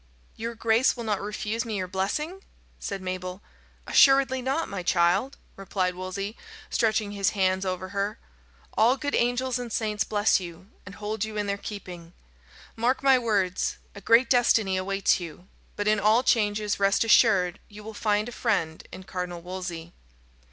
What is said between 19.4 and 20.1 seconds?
Wolsey."